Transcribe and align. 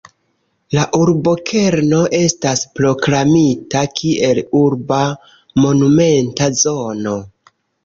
La 0.75 0.85
urbokerno 0.99 1.99
estas 2.19 2.63
proklamita 2.79 3.85
kiel 4.01 4.43
urba 4.63 5.05
monumenta 5.67 6.51
zono. 6.65 7.17